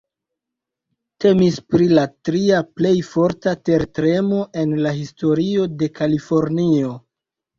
Temis 1.25 1.57
pri 1.73 1.89
la 1.97 2.05
tria 2.29 2.61
plej 2.79 2.93
forta 3.09 3.53
tertremo 3.69 4.39
en 4.61 4.73
la 4.87 4.93
historio 5.01 5.67
de 5.83 5.91
Kalifornio. 6.01 6.97